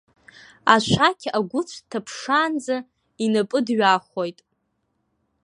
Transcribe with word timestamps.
Ашәақь 0.73 1.25
агәыцә 1.37 1.77
дҭаԥшаанӡа 1.83 2.77
инапы 3.25 3.59
дҩахоит. 3.65 4.39